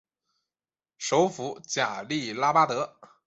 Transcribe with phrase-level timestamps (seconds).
[0.97, 2.97] 首府贾利拉巴德。